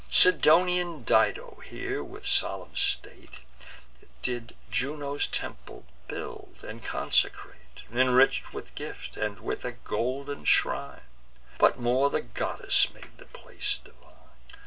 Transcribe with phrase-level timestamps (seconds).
[0.09, 3.41] Sidonian Dido here with solemn state
[4.23, 11.01] Did Juno's temple build, and consecrate, Enrich'd with gifts, and with a golden shrine;
[11.59, 14.07] But more the goddess made the place divine.